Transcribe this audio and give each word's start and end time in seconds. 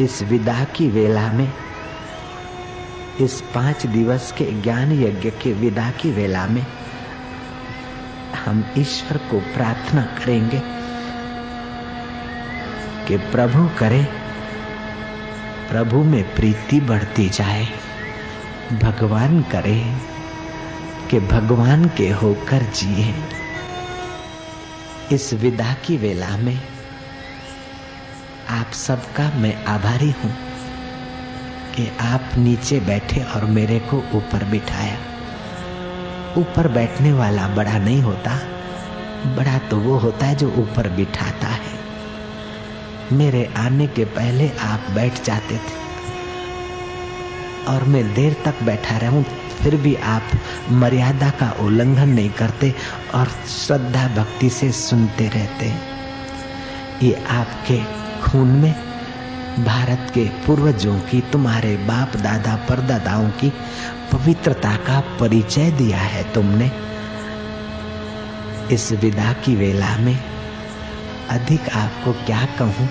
इस 0.00 0.22
विदा 0.22 0.64
की 0.64 0.88
वेला 0.88 1.32
में, 1.32 1.52
इस 3.20 3.40
पाँच 3.54 3.86
दिवस 3.86 4.32
के 4.32 4.44
ज्ञान 4.44 4.92
यज्ञ 4.92 5.30
के 5.30 5.52
विदा 5.52 5.90
की 5.90 6.10
वेला 6.10 6.46
में, 6.46 6.66
हम 8.44 8.64
ईश्वर 8.78 9.16
को 9.16 9.40
प्रार्थना 9.40 10.02
करेंगे 10.02 10.62
कि 13.08 13.16
प्रभु 13.16 13.70
करे, 13.78 14.04
प्रभु 15.70 16.04
में 16.04 16.34
प्रीति 16.34 16.80
बढ़ती 16.80 17.28
जाए, 17.28 17.68
भगवान 18.72 19.42
करे, 19.42 19.96
कि 21.10 21.20
भगवान 21.20 21.88
के 21.88 22.10
होकर 22.10 22.62
जिए। 22.62 23.14
इस 25.12 25.32
विदा 25.32 25.74
की 25.74 25.96
वेला 25.96 26.36
में 26.36 26.73
आप 28.50 28.72
सबका 28.72 29.30
मैं 29.34 29.54
आभारी 29.64 30.10
हूँ 30.10 30.30
कि 31.74 31.86
आप 32.00 32.30
नीचे 32.38 32.80
बैठे 32.80 33.22
और 33.24 33.44
मेरे 33.44 33.78
को 33.80 33.96
ऊपर 34.14 34.44
बिठाया। 34.44 34.96
ऊपर 36.36 36.68
बैठने 36.68 37.12
वाला 37.12 37.46
बड़ा 37.48 37.78
नहीं 37.78 38.02
होता, 38.02 38.34
बड़ा 39.36 39.58
तो 39.58 39.78
वो 39.78 39.98
होता 39.98 40.26
है 40.26 40.34
जो 40.34 40.48
ऊपर 40.52 40.88
बिठाता 40.88 41.48
है। 41.48 41.72
मेरे 43.12 43.44
आने 43.56 43.86
के 43.86 44.04
पहले 44.04 44.50
आप 44.62 44.90
बैठ 44.90 45.22
जाते 45.24 45.56
थे 45.56 45.82
और 47.66 47.84
मैं 47.84 48.14
देर 48.14 48.36
तक 48.44 48.62
बैठा 48.62 48.98
रहूँ, 48.98 49.22
फिर 49.62 49.76
भी 49.76 49.94
आप 49.94 50.30
मर्यादा 50.70 51.30
का 51.30 51.50
उल्लंघन 51.60 52.08
नहीं 52.08 52.30
करते 52.30 52.74
और 53.14 53.28
श्रद्धा 53.48 54.06
भक्ति 54.16 54.50
से 54.50 54.72
सुनते 54.72 55.28
रहते। 55.28 55.72
ये 57.02 57.24
आपके 57.28 57.78
खून 58.22 58.48
में, 58.48 58.74
भारत 59.64 60.10
के 60.14 60.24
पूर्वजों 60.24 60.98
की, 61.00 61.20
तुम्हारे 61.20 61.76
बाप 61.76 62.16
दादा, 62.16 62.56
परदादाओं 62.56 63.28
की 63.30 63.52
पवित्रता 64.12 64.76
का 64.76 65.00
परिचय 65.20 65.70
दिया 65.70 65.98
है 65.98 66.32
तुमने। 66.32 66.70
इस 68.74 68.92
विदा 68.92 69.32
की 69.32 69.56
वेला 69.56 69.96
में 69.96 70.18
अधिक 71.30 71.68
आपको 71.68 72.12
क्या 72.12 72.46
कहूँ? 72.58 72.88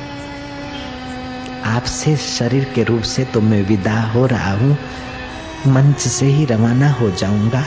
आपसे 1.66 2.17
शरीर 2.17 2.63
के 2.75 2.83
रूप 2.83 3.02
से 3.02 3.25
तो 3.25 3.41
मैं 3.41 3.61
विदा 3.63 4.02
हो 4.02 4.25
रहा 4.25 4.52
हूँ, 4.52 4.78
मंच 5.67 6.00
से 6.00 6.25
ही 6.25 6.45
रवाना 6.45 6.91
हो 6.91 7.11
जाऊँगा। 7.11 7.66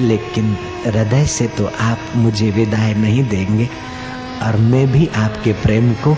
लेकिन 0.00 0.56
हृदय 0.86 1.26
से 1.26 1.48
तो 1.48 1.66
आप 1.66 1.98
मुझे 2.16 2.50
विदाई 2.50 2.94
नहीं 2.94 3.28
देंगे। 3.28 3.68
और 4.42 4.56
मैं 4.56 4.86
भी 4.92 5.06
आपके 5.16 5.52
प्रेम 5.52 5.92
को 5.94 6.14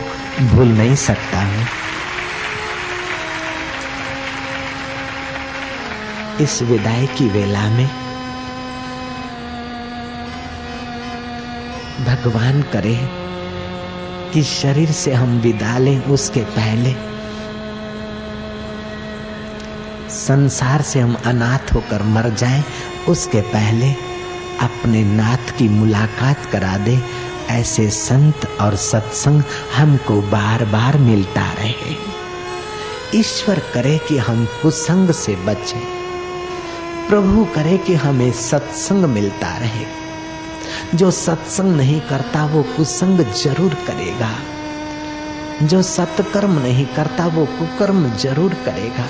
भूल 0.46 0.68
नहीं 0.68 0.94
सकता 0.96 1.40
हूँ। 1.40 1.66
इस 6.40 6.62
विदाई 6.62 7.06
की 7.06 7.28
वेला 7.28 7.68
में 7.70 7.86
भगवान 12.04 12.62
करे 12.62 12.94
कि 14.32 14.42
शरीर 14.42 14.90
से 14.92 15.12
हम 15.12 15.38
विदा 15.38 15.78
लें 15.78 16.04
उसके 16.04 16.40
पहले। 16.40 16.94
संसार 20.08 20.82
से 20.82 21.00
हम 21.00 21.14
अनाथ 21.26 21.74
होकर 21.74 22.02
मर 22.02 22.28
जाएँ, 22.30 22.64
उसके 23.08 23.40
पहले 23.40 23.92
अपने 24.60 25.04
नाथ 25.04 25.58
की 25.58 25.68
मुलाकात 25.68 26.46
करा 26.46 26.76
दे 26.76 26.96
ऐसे 27.52 27.90
संत 27.90 28.48
और 28.60 28.76
सत्संग 28.76 29.42
हमको 29.76 30.20
बार 30.20 30.64
बार 30.64 30.98
मिलता 30.98 31.52
रहे। 31.52 31.96
ईश्वर 33.14 33.62
करे 33.74 33.98
कि 33.98 34.18
हम 34.18 34.48
कुसंग 34.62 35.10
से 35.10 35.36
बचें। 35.36 35.80
प्रभु 37.08 37.44
करे 37.54 37.78
कि 37.78 37.94
हमें 37.94 38.32
सत्संग 38.32 39.04
मिलता 39.04 39.58
रहे। 39.58 40.02
जो 40.94 41.10
सत्संग 41.10 41.76
नहीं 41.76 42.00
करता, 42.00 42.46
वो 42.46 42.62
कुसंग 42.62 43.20
ज़रूर 43.20 43.74
करेगा। 43.74 44.30
जो 45.62 45.82
सत्कर्म 45.82 46.58
नहीं 46.58 46.86
करता, 46.86 47.26
वो 47.26 47.46
कुकर्म 47.46 48.16
ज़रूर 48.16 48.54
करेगा। 48.54 49.06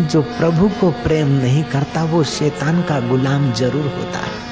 जो 0.00 0.22
प्रभु 0.22 0.68
को 0.68 0.90
प्रेम 0.90 1.28
नहीं 1.28 1.64
करता, 1.64 2.04
वो 2.04 2.24
शैतान 2.24 2.82
का 2.82 3.00
गुलाम 3.00 3.52
ज़रूर 3.52 3.86
होता 3.98 4.18
है। 4.18 4.50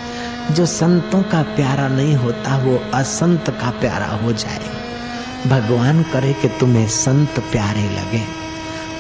जो 0.50 0.66
संतों 0.66 1.22
का 1.22 1.42
प्यारा 1.42 1.88
नहीं 1.88 2.16
होता, 2.16 2.56
वो 2.56 2.82
असंत 2.94 3.50
का 3.50 3.70
प्यारा 3.70 4.06
हो 4.06 4.32
जाए। 4.32 4.70
भगवान 5.46 6.02
करे 6.02 6.32
कि 6.32 6.48
तुम्हें 6.48 6.88
संत 6.88 7.40
प्यारे 7.40 7.82
लगे। 7.82 8.22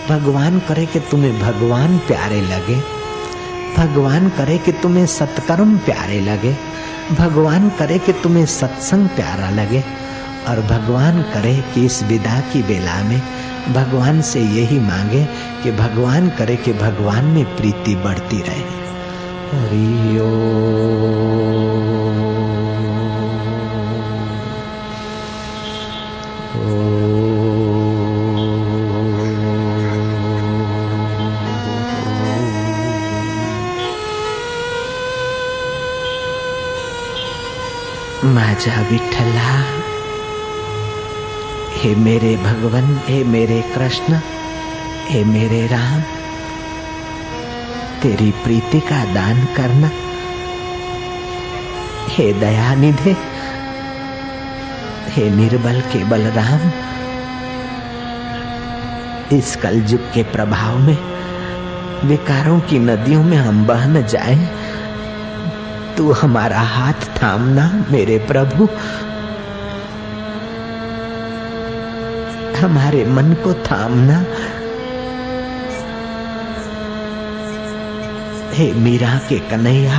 भगवान 0.08 0.58
करे 0.58 0.86
कि 0.86 1.00
तुम्हें 1.00 1.40
भगवान 1.40 1.98
प्यारे 1.98 2.40
लगे। 2.40 2.82
भगवान 3.76 4.28
करे 4.28 4.58
कि 4.58 4.72
तुम्हें 4.72 5.06
सत्कर्म 5.06 5.78
प्यारे 5.78 6.20
लगे। 6.20 6.56
भगवान 7.12 7.70
करे 7.70 7.98
कि 7.98 8.12
तुम्हें 8.12 8.46
सत्संग 8.46 9.08
प्यारा 9.08 9.50
लगे। 9.50 9.84
और 10.48 10.60
भगवान 10.60 11.22
करे 11.22 11.64
कि 11.74 11.86
इस 11.86 12.02
विदा 12.02 12.40
की 12.40 12.62
बेला 12.62 13.02
में 13.02 13.22
भगवान 13.68 14.20
से 14.20 14.40
यही 14.40 14.80
मांगे 14.80 15.28
कि 15.62 15.72
भगवान 15.72 16.28
करे 16.28 16.56
कि 16.56 16.72
भगवान 16.72 17.24
में 17.24 17.56
प्रीति 17.56 17.96
बढ़ती 17.96 18.40
रहे। 18.40 18.88
माझा 38.24 38.80
विठला 38.90 39.50
हे 41.76 41.94
मेरे 41.94 42.36
भगवन 42.36 42.96
हे 43.06 43.22
मेरे 43.24 43.60
कृष्ण 43.62 44.20
हे 45.08 45.24
मेरे 45.24 45.66
राम 45.66 46.17
तेरी 48.02 48.30
प्रीति 48.30 48.80
का 48.80 49.14
दान 49.14 49.44
करना। 49.44 49.90
हे 52.08 52.32
दया 52.32 52.74
निधे 52.74 53.16
हे 55.08 55.30
निर्बल 55.30 55.80
के 55.80 56.04
बलराम, 56.04 56.70
इस 59.38 59.56
कलयुग 59.56 60.00
के 60.00 60.22
प्रभाव 60.22 60.78
में, 60.78 60.98
विकारों 62.04 62.60
की 62.60 62.78
नदियों 62.78 63.24
में 63.24 63.36
हम 63.36 63.66
बह 63.66 63.86
न 63.86 64.06
जाए। 64.06 64.48
तू 65.96 66.12
हमारा 66.12 66.60
हाथ 66.60 67.22
थामना 67.22 67.84
मेरे 67.90 68.18
प्रभु। 68.18 68.68
हमारे 72.58 73.04
मन 73.04 73.32
को 73.32 73.54
थामना 73.54 74.24
हे 78.58 78.72
मीरा 78.74 79.10
के 79.28 79.38
कन्हैया, 79.38 79.96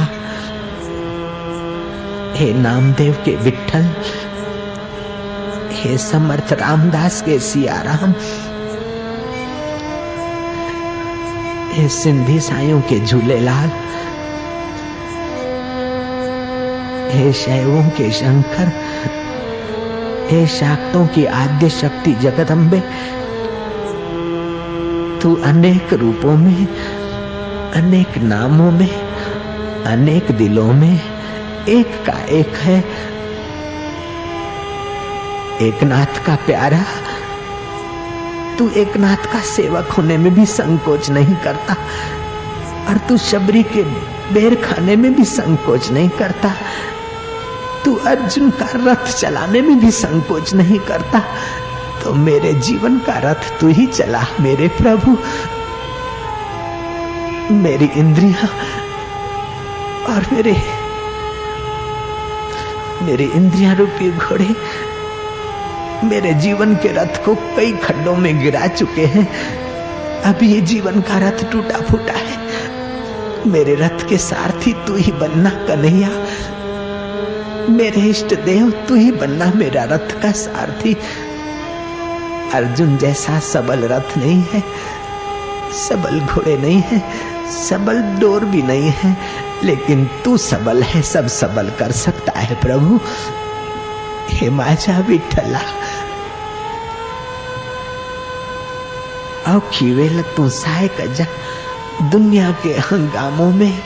हे 2.35 2.51
नामदेव 2.53 3.13
के 3.25 3.35
विठल 3.35 3.85
हे 5.73 5.97
समर्थ 5.97 6.51
रामदास 6.53 7.21
के 7.21 7.37
सियाराम, 7.39 8.13
हे 11.73 11.87
सिंधी 11.89 12.39
साइयों 12.39 12.81
के 12.81 12.99
झूलेलाल, 12.99 13.69
हे 17.11 17.31
शैवों 17.33 17.83
के 17.97 18.11
शंकर, 18.11 18.71
हे 20.31 20.45
शाक्तों 20.57 21.07
की 21.07 21.25
आद्य 21.37 21.69
शक्ति 21.69 22.13
जगदम्बे, 22.23 22.83
तू 25.21 25.35
अनेक 25.45 25.93
रूपों 25.93 26.37
में 26.37 26.67
अनेक 27.75 28.17
नामों 28.17 28.71
में, 28.71 28.89
अनेक 29.85 30.31
दिलों 30.31 30.71
में 30.73 31.01
एक 31.69 31.91
का 32.05 32.17
एक 32.31 32.55
है। 32.57 32.77
एक 35.61 35.83
नाथ 35.83 36.23
का 36.25 36.35
प्यारा, 36.45 36.83
तू 38.57 38.69
एक 38.81 38.97
नाथ 38.97 39.31
का 39.33 39.39
सेवक 39.47 39.91
होने 39.91 40.17
में 40.17 40.33
भी 40.35 40.45
संकोच 40.45 41.09
नहीं 41.09 41.35
करता, 41.35 41.75
और 42.89 42.97
तू 43.09 43.17
शबरी 43.19 43.63
के 43.65 43.83
बेर 44.33 44.55
खाने 44.61 44.95
में 44.95 45.13
भी 45.15 45.25
संकोच 45.25 45.91
नहीं 45.91 46.09
करता, 46.19 46.53
तू 47.85 47.95
अर्जुन 48.07 48.49
का 48.51 48.69
रथ 48.75 49.11
चलाने 49.11 49.61
में 49.61 49.79
भी 49.79 49.91
संकोच 49.93 50.53
नहीं 50.53 50.79
करता 50.87 51.23
तो 52.03 52.13
मेरे 52.15 52.53
जीवन 52.55 52.97
का 52.99 53.17
रथ 53.21 53.59
तू 53.59 53.67
ही 53.67 53.85
चला, 53.87 54.25
मेरे 54.39 54.67
प्रभु। 54.77 55.17
मेरी 57.51 57.85
इंद्रियाँ 57.85 58.47
और 60.05 60.25
मेरे 60.33 60.51
मेरे 63.01 63.23
इंद्रिया 63.23 63.73
रूपी 63.73 64.11
घोड़े 64.11 64.55
मेरे 66.03 66.33
जीवन 66.33 66.75
के 66.75 66.87
रथ 66.87 67.25
को 67.25 67.35
कई 67.35 67.71
खड्डों 67.71 68.15
में 68.15 68.39
गिरा 68.39 68.67
चुके 68.67 69.05
हैं। 69.05 69.27
अब 70.21 70.43
ये 70.43 70.61
जीवन 70.61 71.01
का 71.01 71.17
रथ 71.17 71.51
टूटा 71.51 71.77
फूटा 71.79 72.13
है। 72.13 72.37
मेरे 73.47 73.75
रथ 73.75 74.09
के 74.09 74.17
सारथी 74.17 74.73
तू 74.73 74.95
ही 74.95 75.11
बनना, 75.11 75.49
कन्हैया। 75.49 76.09
मेरे 77.69 78.01
इष्ट 78.01 78.33
देव, 78.33 78.71
तू 78.71 78.95
ही 78.95 79.11
बनना 79.11 79.51
मेरा 79.55 79.83
रथ 79.83 80.21
का 80.21 80.31
सारथी। 80.31 80.97
अर्जुन 82.53 82.97
जैसा 82.97 83.39
सबल 83.39 83.79
रथ 83.79 84.17
नहीं 84.17 84.43
है। 84.53 84.63
सबल 85.73 86.19
घोड़े 86.19 86.57
नहीं 86.57 86.81
है, 86.81 86.99
सबल 87.51 88.01
डोर 88.19 88.45
भी 88.45 88.61
नहीं 88.61 88.89
है, 88.91 89.17
लेकिन 89.63 90.09
तू 90.25 90.37
सबल 90.37 90.83
है, 90.83 91.01
सब 91.01 91.27
सबल 91.27 91.69
कर 91.69 91.91
सकता 91.91 92.39
है 92.39 92.55
प्रभु। 92.55 92.99
हे 94.29 94.49
माझा 94.49 94.99
विठला 94.99 95.61
औखी 99.47 99.93
वेल 99.93 100.21
तू 100.21 100.49
साय 100.49 100.87
कजा 100.87 101.25
दुनिया 102.09 102.51
के 102.51 102.69
हंगामों 102.69 103.51
में 103.51 103.83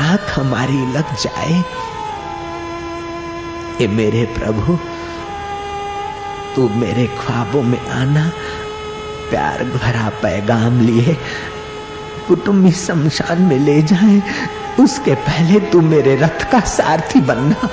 आँख 0.00 0.38
हमारी 0.38 0.86
लग 0.92 1.14
जाए। 1.16 1.64
ये 3.80 3.88
मेरे 3.88 4.24
प्रभु, 4.38 4.78
तू 6.56 6.68
मेरे 6.68 7.06
ख्वाबों 7.06 7.62
में 7.62 7.88
आना 7.88 8.30
प्यार 9.30 9.64
भरा 9.64 10.08
पैगाम 10.08 10.80
लिए। 10.80 11.16
कुटुंबी 12.28 12.72
शमशान 12.72 13.42
में 13.42 13.58
ले 13.58 13.82
जाए। 13.82 14.22
उसके 14.80 15.14
पहले 15.14 15.60
तू 15.60 15.80
मेरे 15.80 16.16
रथ 16.16 16.50
का 16.52 16.60
सारथी 16.60 17.20
बनना। 17.20 17.68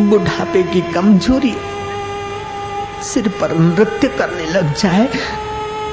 बुढ़ापे 0.00 0.62
की 0.62 0.80
कमज़ोरी 0.80 1.56
सिर 3.02 3.28
पर 3.28 3.58
नृत्य 3.58 4.08
करने 4.08 4.46
लग 4.46 4.74
जाए। 4.74 5.08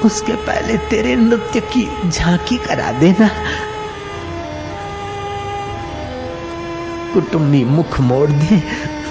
उसके 0.04 0.32
पहले 0.32 0.76
तेरे 0.76 1.16
नृत्य 1.16 1.60
की 1.60 2.10
झांकी 2.10 2.56
करा 2.56 2.92
देना। 2.92 3.30
कुटुंबी 7.14 7.64
मुख 7.64 8.00
मोड़ 8.00 8.30
दे 8.30 8.62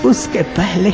उसके 0.05 0.41
पहले 0.41 0.93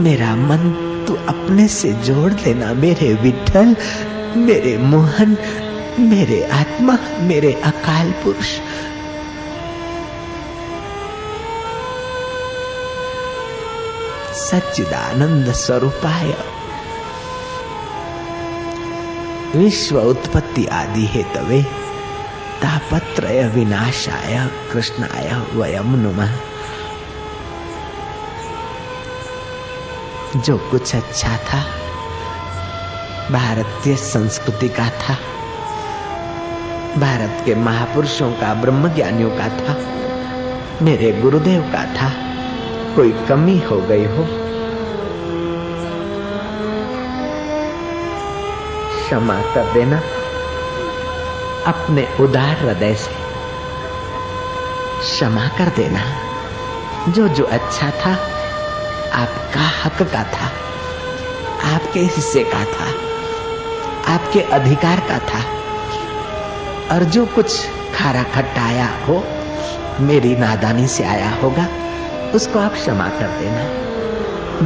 मेरा 0.00 0.36
मन 0.36 0.84
तू 1.08 1.14
अपने 1.14 1.68
से 1.68 1.92
जोड़ 1.92 2.32
लेना, 2.32 2.74
मेरे 2.74 3.14
विठल 3.14 3.76
मेरे 4.36 4.78
मोहन, 4.78 5.36
मेरे 5.98 6.44
आत्मा, 6.44 6.98
मेरे 7.18 7.52
अकाल 7.52 8.10
पुरुष। 8.10 8.46
सच्चिदानंद 14.34 15.52
स्वरूपाय। 15.52 16.34
विश्व 19.56 20.00
उत्पत्ति 20.00 20.66
आदि 20.66 21.04
है 21.04 21.34
तवे। 21.34 21.64
तापत्रय 22.62 23.48
विनाशाय 23.48 24.50
कृष्णाय 24.72 25.46
वयम 25.54 25.94
नुम। 25.94 26.26
जो 30.40 30.58
कुछ 30.58 30.96
अच्छा 30.96 31.36
था, 31.36 31.64
भारतीय 33.30 33.96
संस्कृति 33.96 34.68
का 34.68 34.88
था, 34.88 35.14
भारत 37.00 37.44
के 37.46 37.54
महापुरुषों 37.54 38.32
का 38.32 38.54
ब्रह्म 38.54 38.88
ज्ञानियों 38.88 39.30
का 39.30 39.48
था, 39.48 39.76
मेरे 40.82 41.12
गुरुदेव 41.12 41.62
का 41.62 41.84
था, 41.84 42.12
कोई 42.96 43.12
कमी 43.12 43.58
हो 43.58 43.80
गई 43.80 44.04
हो? 44.04 44.26
क्षमा 49.04 49.40
कर 49.54 49.72
देना। 49.72 50.02
अपने 51.68 52.08
उदार 52.20 52.56
हृदय 52.56 52.94
से 52.94 53.10
क्षमा 55.00 55.48
कर 55.48 55.68
देना। 55.68 56.00
जो 57.08 57.28
जो 57.28 57.44
अच्छा 57.44 57.90
था, 57.90 58.12
आपका 59.12 59.60
हक 59.60 60.02
का 60.02 60.22
था, 60.22 60.52
आपके 61.74 62.00
हिस्से 62.00 62.44
का 62.44 62.64
था, 62.64 62.86
आपके 64.14 64.40
अधिकार 64.40 65.00
का 65.00 65.18
था। 65.18 65.40
और 66.94 67.04
जो 67.04 67.26
कुछ 67.26 67.66
खारा 67.96 68.22
खट्टा 68.22 68.64
आया 68.64 68.88
हो, 69.08 69.24
मेरी 70.00 70.36
नादानी 70.36 70.86
से 70.86 71.04
आया 71.04 71.30
होगा, 71.42 71.66
उसको 72.34 72.58
आप 72.58 72.72
क्षमा 72.72 73.08
कर 73.08 73.26
देना। 73.26 73.88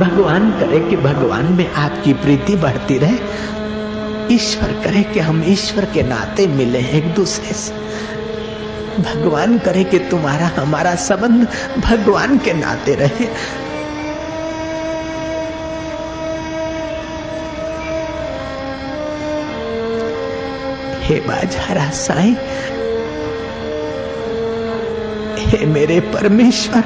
भगवान 0.07 0.51
करे 0.51 0.81
कि 0.81 0.97
भगवान 0.97 1.53
में 1.53 1.73
आपकी 1.73 2.13
प्रीति 2.13 2.57
बढ़ती 2.57 2.99
रहे 2.99 3.19
ईश्वर 4.33 4.73
करे 4.85 5.03
कि 5.03 5.21
हम 5.21 5.45
ईश्वर 5.47 5.85
के 5.85 6.03
नाते 6.03 6.47
मिले 6.47 6.79
एक 6.79 7.15
दूसरे 7.15 7.53
से। 7.53 7.73
भगवान 9.03 9.59
करे 9.59 9.85
कि 9.85 9.99
तुम्हारा, 9.99 10.47
हमारा 10.47 10.95
संबंध 10.95 11.49
भगवान 11.79 12.39
के 12.39 12.53
नाते 12.53 12.95
रहे। 12.95 13.27
हे 21.07 21.21
बाजारा 21.21 21.91
साईं, 21.91 22.35
हे 25.39 25.67
मेरे 25.67 26.01
परमेश्वर, 26.01 26.85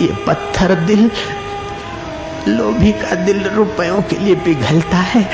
ये 0.00 0.24
पत्थर 0.26 0.74
दिल 0.74 1.10
लोभी 2.48 2.92
का 2.92 3.14
दिल 3.14 3.42
रुपयों 3.48 4.02
के 4.02 4.18
लिए 4.18 4.34
पिघलता 4.34 4.96
है, 4.96 5.24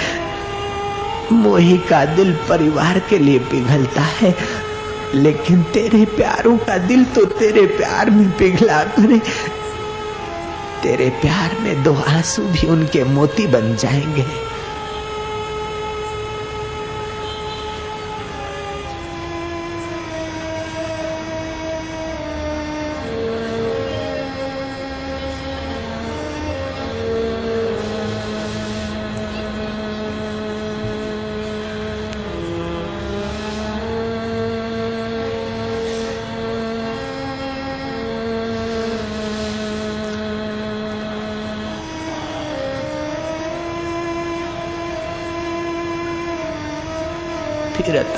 मोही 1.32 1.78
का 1.78 2.04
दिल 2.04 2.32
परिवार 2.48 2.98
के 2.98 3.18
लिए 3.18 3.38
पिघलता 3.38 4.02
है, 4.02 4.34
लेकिन 5.14 5.62
तेरे 5.62 6.04
प्यारों 6.16 6.56
का 6.58 6.76
दिल 6.78 7.04
तो 7.04 7.24
तेरे 7.24 7.66
प्यार 7.66 8.10
में 8.10 8.30
पिघला 8.30 8.82
करे। 8.84 9.18
तेरे 10.82 11.08
प्यार 11.20 11.56
में 11.60 11.82
दो 11.82 11.94
आँसू 12.08 12.42
भी 12.42 12.66
उनके 12.66 13.04
मोती 13.04 13.46
बन 13.46 13.76
जाएँगे। 13.76 14.24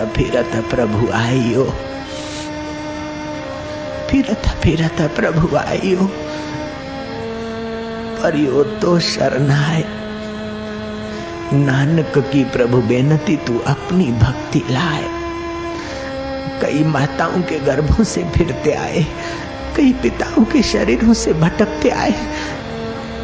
फिरत 0.05 0.65
प्रभु 0.71 1.13
आइयो। 1.13 1.65
फिरत 4.11 4.43
फिरत 4.63 5.11
प्रभु 5.17 5.57
आइयो। 5.57 6.11
परियो 8.23 8.65
तो 8.65 9.01
शरणाय 9.01 9.85
नानक 11.53 12.19
की 12.19 12.45
प्रभु 12.45 12.77
बेनती, 12.77 13.37
तू 13.37 13.59
अपनी 13.59 14.05
भक्ति 14.05 14.63
लाए। 14.71 15.05
कई 16.61 16.85
माताओं 16.85 17.43
के 17.43 17.59
गर्भों 17.59 18.05
से 18.05 18.25
फिरते 18.25 18.73
आए। 18.73 19.07
कई 19.77 19.93
पिताओं 19.93 20.45
के 20.45 20.63
शरीरों 20.63 21.15
से 21.15 21.33
भटकते 21.33 21.89
आए। 21.89 22.15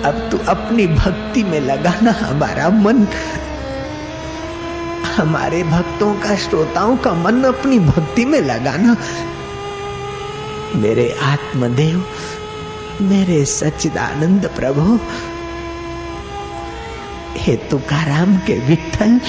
अब 0.04 0.28
तू 0.30 0.38
अपनी 0.38 0.86
भक्ति 0.86 1.42
में 1.42 1.60
लगाना 1.60 2.10
हमारा 2.10 2.68
मन 2.68 3.06
हमारे 5.20 5.62
भक्तों 5.62 6.14
का, 6.14 6.34
श्रोताओं 6.36 6.96
का 6.96 7.12
मन 7.14 7.42
अपनी 7.44 7.78
भक्ति 7.78 8.24
में 8.24 8.40
लगाना। 8.40 8.96
मेरे 10.76 11.08
आत्मदेव, 11.22 12.04
मेरे 13.00 13.44
सच्चिदानंद 13.44 14.46
प्रभु, 14.56 14.98
हे 17.36 17.56
तुकाराम 17.70 18.36
के 18.36 18.58
विठल 18.58 19.20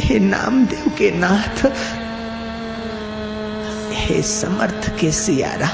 हे 0.00 0.18
नामदेव 0.18 0.90
के 0.98 1.10
नाथ, 1.10 1.64
हे 3.92 4.22
समर्थ 4.22 4.88
के 5.00 5.10
सियारा, 5.12 5.70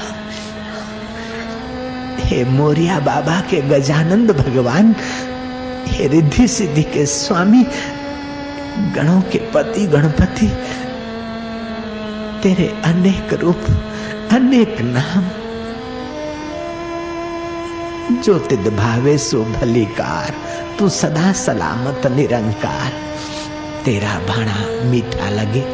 हे 2.19 2.43
मोरिया 2.45 2.99
बाबा 2.99 3.39
के 3.41 3.61
गजानंद 3.61 4.31
भगवान, 4.31 4.95
हे 5.87 6.07
रिद्धि 6.07 6.47
सिद्धि 6.47 6.83
के 6.83 7.05
स्वामी 7.05 7.65
गणों 8.77 9.21
के 9.21 9.37
पति, 9.37 9.87
गणपति, 9.87 10.47
तेरे 12.43 12.81
अनेक 12.85 13.33
रूप, 13.33 13.61
अनेक 14.31 14.77
नाम। 14.81 15.23
जो 18.21 18.39
तिद 18.39 18.59
भावे 18.59 19.17
सो 19.17 19.43
भलीकार, 19.43 20.33
तू 20.79 20.89
सदा 20.89 21.33
सलामत 21.33 22.07
निरंकार। 22.07 22.93
तेरा 23.85 24.19
भाणा 24.27 24.89
मीठा 24.89 25.29
लगे, 25.29 25.65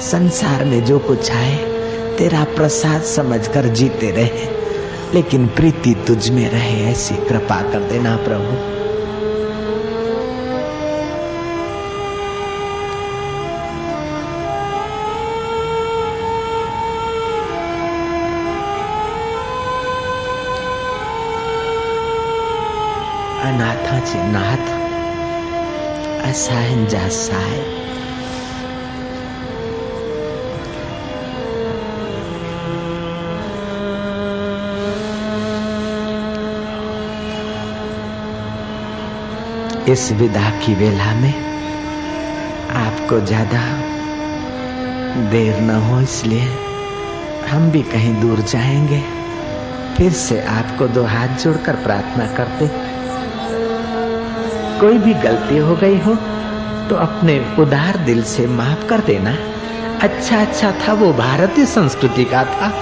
संसार 0.00 0.64
में 0.64 0.84
जो 0.84 0.98
कुछ 0.98 1.30
आए, 1.30 1.56
तेरा 2.18 2.44
प्रसाद 2.44 3.02
समझकर 3.02 3.66
जीते 3.66 4.10
रहे। 4.10 4.64
लेकिन 5.14 5.46
प्रीति 5.46 6.04
तुझ 6.06 6.30
में 6.30 6.50
रहे, 6.50 6.90
ऐसी 6.92 7.14
कृपा 7.14 7.62
कर 7.72 7.80
देना 7.80 8.16
प्रभु। 8.16 8.83
नाथ 23.96 24.68
असहायंजा 26.28 27.08
सहाय 27.08 27.58
इस 39.92 40.12
विदा 40.12 40.50
की 40.50 40.74
वेला 40.74 41.14
में 41.14 41.34
आपको 42.74 43.20
ज़्यादा 43.20 43.58
देर 45.30 45.60
न 45.60 45.70
हो, 45.70 46.00
इसलिए 46.00 46.46
हम 47.50 47.70
भी 47.70 47.82
कहीं 47.82 48.20
दूर 48.20 48.40
जाएँगे, 48.40 49.02
फिर 49.96 50.12
से 50.12 50.40
आपको 50.40 50.88
दो 50.88 51.04
हाथ 51.04 51.28
जोड़कर 51.28 51.76
प्रार्थना 51.76 52.26
करते 52.26 52.83
कोई 54.84 54.98
भी 54.98 55.14
गलती 55.14 55.56
हो 55.56 55.76
गई 55.76 55.98
हो 55.98 56.14
तो 56.90 56.96
अपने 56.96 57.56
उदार 57.58 57.96
दिल 57.96 58.22
से 58.22 58.46
माफ़ 58.46 58.86
कर 58.86 59.00
देना। 59.00 59.36
अच्छा 60.02 60.40
अच्छा 60.40 60.72
था 60.72 60.92
वो 60.92 61.12
भारतीय 61.12 61.66
संस्कृति 61.66 62.24
का 62.24 62.44
था। 62.44 62.72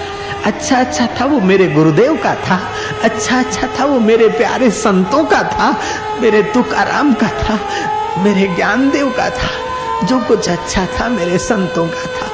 अच्छा 0.45 0.81
अच्छा 0.81 1.07
था 1.07 1.25
वो 1.25 1.41
मेरे 1.41 1.69
गुरुदेव 1.69 2.17
का 2.17 2.35
था। 2.35 2.61
अच्छा 3.05 3.39
अच्छा 3.39 3.67
था 3.67 3.85
वो 3.85 4.01
मेरे 4.01 4.29
प्यारे 4.29 4.71
संतों 4.71 5.25
का 5.25 5.43
था। 5.43 5.81
मेरे 6.21 6.43
तुकाराम 6.43 7.13
का 7.13 7.29
था। 7.29 7.59
मेरे 8.23 8.49
ज्ञानदेव 8.57 9.11
का 9.11 9.31
था। 9.31 10.07
जो 10.07 10.21
कुछ 10.21 10.49
अच्छा 10.49 10.87
था 10.87 11.09
मेरे 11.09 11.39
संतों 11.39 11.89
का 11.89 12.07
था। 12.07 12.31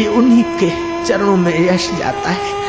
ये 0.00 0.06
उन्हीं 0.06 0.44
के 0.44 0.70
चरणों 1.04 1.36
में 1.36 1.74
यश 1.74 1.90
जाता 1.98 2.30
है। 2.30 2.65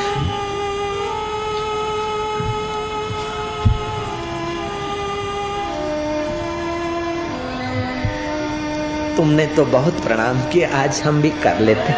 तुमने 9.17 9.45
तो 9.47 9.65
बहुत 9.67 10.03
प्रणाम 10.03 10.41
किए, 10.51 10.65
आज 10.75 11.01
हम 11.05 11.21
भी 11.21 11.29
कर 11.43 11.59
लेते 11.59 11.93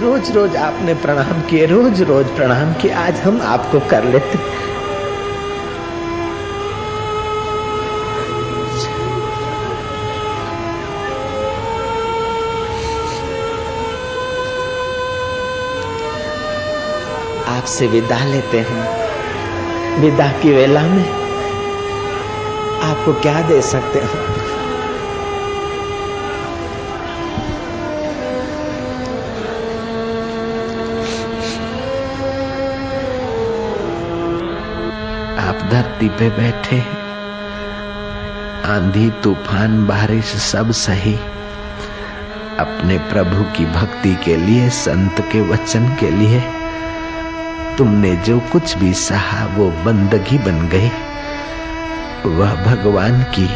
रोज 0.00 0.30
रोज 0.30 0.56
आपने 0.56 0.94
प्रणाम 0.94 1.40
किए, 1.40 1.66
रोज 1.66 2.02
रोज 2.02 2.26
प्रणाम 2.36 2.72
किए, 2.74 2.90
आज 2.90 3.20
हम 3.20 3.40
आपको 3.44 3.80
कर 3.88 4.04
लेते 4.04 4.38
आपसे 17.62 17.86
विदा 17.86 18.24
लेते 18.24 18.60
हैं। 18.60 20.00
विदा 20.00 20.26
की 20.32 20.52
वेला 20.52 20.82
में 20.82 21.04
आपको 22.82 23.12
क्या 23.14 23.40
दे 23.42 23.62
सकते 23.62 23.98
हैं? 23.98 24.08
आप 35.38 35.58
धरती 35.70 36.08
पे 36.08 36.30
बैठे 36.30 36.80
आंधी, 38.64 39.10
तूफ़ान, 39.10 39.86
बारिश 39.86 40.24
सब 40.24 40.70
सही। 40.70 41.14
अपने 42.58 42.98
प्रभु 42.98 43.44
की 43.44 43.66
भक्ति 43.66 44.14
के 44.24 44.36
लिए, 44.36 44.68
संत 44.70 45.20
के 45.20 45.40
वचन 45.40 45.96
के 46.00 46.10
लिए 46.10 46.61
तुमने 47.78 48.16
जो 48.16 48.40
कुछ 48.40 48.78
भी 48.78 48.94
सहा, 48.94 49.46
वो 49.46 49.70
बंदगी 49.70 50.38
बन 50.38 50.68
गई। 50.68 50.88
वह 52.26 52.54
भगवान 52.54 53.22
की 53.22 53.48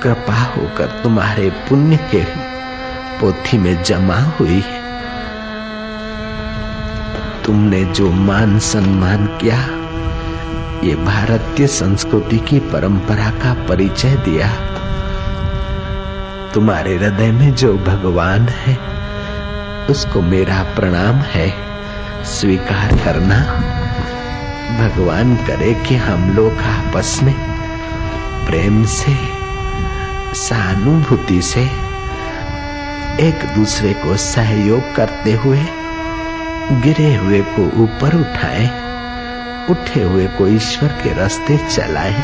कृपा 0.00 0.42
होकर 0.42 0.86
तुम्हारे 1.02 1.50
पुण्य 1.50 1.96
के 1.96 2.24
पोथी 3.20 3.58
में 3.58 3.82
जमा 3.82 4.16
हुई 4.16 4.64
तुमने 7.44 7.84
जो 7.84 8.10
मान 8.10 8.58
सम्मान 8.58 9.26
किया, 9.26 9.56
ये 10.84 10.94
भारतीय 10.94 11.66
संस्कृति 11.66 12.38
की 12.38 12.58
परंपरा 12.58 13.30
का 13.30 13.66
परिचय 13.68 14.16
दिया। 14.16 14.48
तुम्हारे 16.54 16.96
हृदय 16.96 17.32
में 17.32 17.54
जो 17.54 17.74
भगवान 17.74 18.40
है, 18.40 18.78
उसको 19.90 20.20
मेरा 20.20 20.62
प्रणाम 20.62 21.14
है। 21.14 21.71
स्वीकार 22.24 22.96
करना 23.04 23.38
भगवान 24.78 25.36
करे 25.36 25.74
कि 25.74 25.96
हम 25.96 26.30
लोग 26.30 26.52
आपस 26.52 27.20
में 27.22 27.34
प्रेम 28.46 28.84
से, 28.84 29.14
सहानुभूति 30.34 31.42
से 31.42 31.62
एक 33.20 33.52
दूसरे 33.54 33.92
को 33.92 34.16
सहयोग 34.16 34.94
करते 34.94 35.32
हुए, 35.32 35.58
गिरे 36.72 37.14
हुए 37.14 37.40
को 37.40 37.82
ऊपर 37.82 38.16
उठाए, 38.20 38.66
उठे 39.70 40.02
हुए 40.02 40.26
को 40.26 40.48
ईश्वर 40.48 40.88
के 40.88 41.14
रास्ते 41.14 41.56
चलाए, 41.56 42.22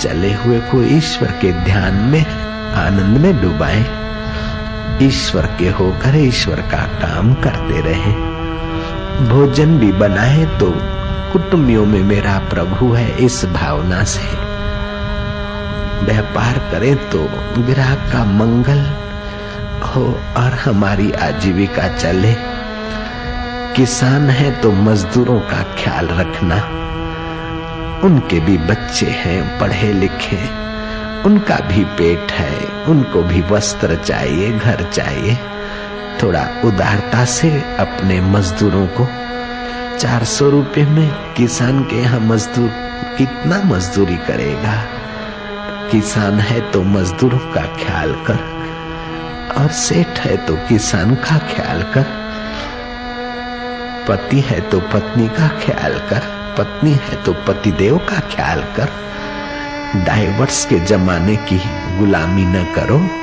चले 0.00 0.34
हुए 0.34 0.58
को 0.60 0.82
ईश्वर 0.82 1.28
के 1.28 1.52
ध्यान 1.52 1.94
में, 1.94 2.26
आनंद 2.72 3.16
में 3.18 3.42
डुबाए। 3.42 4.06
ईश्वर 5.02 5.46
के 5.46 5.68
होकर 5.70 6.16
ईश्वर 6.16 6.60
का 6.60 6.86
काम 6.86 7.34
करते 7.34 7.80
रहे। 7.80 8.25
भोजन 9.20 9.78
भी 9.78 9.92
बनाए 9.92 10.44
तो 10.44 10.72
कुटुंबियों 11.32 11.86
में 11.86 12.02
मेरा 12.02 12.38
प्रभु 12.38 12.92
है 12.92 13.24
इस 13.24 13.44
भावना 13.44 14.04
से। 14.04 14.36
व्यापार 16.04 16.58
करें 16.72 16.96
तो 16.96 17.18
ग्राहक 17.58 17.98
का 18.12 18.24
मंगल 18.24 18.80
हो 19.88 20.04
और 20.36 20.52
हमारी 20.52 21.12
आजीविका 21.12 21.88
चले। 21.88 22.34
किसान 23.76 24.30
है 24.30 24.60
तो 24.60 24.72
मजदूरों 24.72 25.40
का 25.40 25.62
ख्याल 25.62 26.08
रखना। 26.08 26.56
उनके 28.04 28.40
भी 28.40 28.58
बच्चे 28.58 29.06
हैं, 29.06 29.58
पढ़े 29.58 29.92
लिखे, 29.92 30.48
उनका 31.26 31.56
भी 31.56 31.84
पेट 31.84 32.32
है, 32.32 32.82
उनको 32.86 33.22
भी 33.22 33.40
वस्त्र 33.40 33.96
चाहिए, 33.96 34.52
घर 34.52 34.82
चाहिए। 34.92 35.55
थोड़ा 36.22 36.48
उदारता 36.64 37.24
से 37.24 37.50
अपने 37.78 38.20
मजदूरों 38.20 38.86
को। 38.86 39.08
चार 39.98 40.24
सौ 40.24 40.50
रुपये 40.50 40.84
में 40.84 41.34
किसान 41.34 41.84
के 41.84 41.96
यहाँ 41.96 42.20
मजदूर 42.20 42.70
कितना 43.18 43.62
मजदूरी 43.62 44.16
करेगा? 44.16 44.84
किसान 45.90 46.40
है 46.40 46.60
तो 46.60 46.82
मजदूरों 46.82 47.38
का 47.38 47.60
ख्याल 47.60 48.12
कर। 48.12 48.38
और 49.58 49.68
सेठ 49.68 50.18
है 50.18 50.36
तो 50.36 50.56
किसान 50.56 51.14
का 51.14 51.38
ख्याल 51.38 51.82
कर। 51.82 52.06
पति 54.08 54.40
है 54.40 54.60
तो 54.60 54.80
पत्नी 54.80 55.28
का 55.28 55.48
ख्याल 55.48 55.98
कर। 55.98 56.22
पत्नी 56.58 56.92
है 56.92 57.22
तो 57.22 57.32
पतिदेव 57.32 57.98
का 57.98 58.20
ख्याल 58.20 58.62
कर। 58.76 58.88
डाइवर्स 60.06 60.64
के 60.64 60.80
जमाने 60.80 61.36
की 61.36 61.60
गुलामी 61.98 62.44
न 62.44 62.64
करो। 62.64 63.15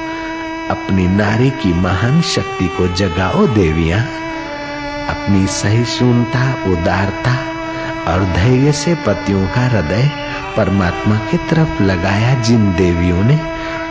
अपनी 0.74 1.08
नारी 1.08 1.50
की 1.50 1.74
महान 1.74 2.22
शक्ति 2.22 2.68
को 2.68 2.88
जगाओ 2.88 3.48
देवियाँ। 3.48 4.00
अपनी 5.10 5.48
सहिष्णुता, 5.48 6.54
उदारता 6.68 7.36
और 8.12 8.24
धैर्य 8.24 8.72
से 8.72 8.96
पतियों 8.96 9.48
का 9.48 9.68
हृदय 9.68 10.10
परमात्मा 10.58 11.16
की 11.16 11.38
तरफ़ 11.38 11.84
लगाया 11.84 12.40
जिन 12.40 12.76
देवियों 12.76 13.24
ने 13.24 13.40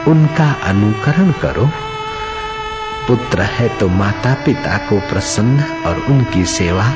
उनका 0.09 0.57
अनुकरण 0.65 1.31
करो। 1.31 1.71
पुत्र 3.09 3.43
है 3.43 3.69
तो 3.69 3.89
माता 3.89 4.35
पिता 4.35 4.77
को 4.77 5.01
प्रसन्न 5.01 5.61
और 5.87 5.99
उनकी 6.09 6.45
सेवा। 6.45 6.95